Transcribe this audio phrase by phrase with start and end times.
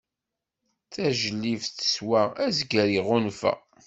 [0.93, 3.53] Tajlibt teswa, azger iɣunfa.